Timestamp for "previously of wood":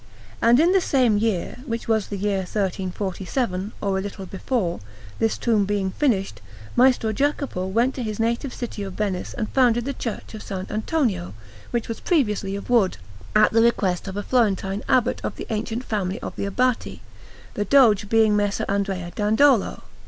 11.99-12.97